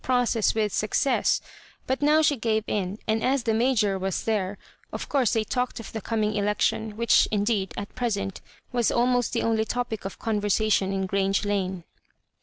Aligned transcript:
process 0.03 0.55
with 0.55 0.73
success; 0.73 1.41
but 1.85 2.01
now 2.01 2.23
she 2.23 2.35
gave 2.35 2.63
in; 2.65 2.97
ai; 3.07 3.13
id 3.17 3.21
as 3.23 3.43
the 3.43 3.53
Major 3.53 3.99
was 3.99 4.23
there, 4.23 4.57
of 4.91 5.07
course 5.07 5.33
they 5.33 5.43
talked 5.43 5.79
of 5.79 5.91
the 5.91 6.01
coming 6.01 6.33
election, 6.33 6.97
which, 6.97 7.27
indeed, 7.29 7.71
at 7.77 7.93
present 7.93 8.41
was 8.71 8.89
almost 8.91 9.31
the 9.31 9.43
only 9.43 9.63
topic 9.63 10.03
of 10.03 10.17
conversation 10.17 10.91
in 10.91 11.05
Grange 11.05 11.45
Lane. 11.45 11.83